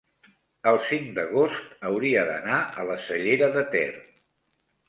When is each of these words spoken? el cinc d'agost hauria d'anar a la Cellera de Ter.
el 0.71 0.79
cinc 0.85 1.11
d'agost 1.17 1.85
hauria 1.91 2.25
d'anar 2.31 2.57
a 2.85 2.89
la 2.93 2.99
Cellera 3.07 3.55
de 3.59 3.67
Ter. 3.77 3.89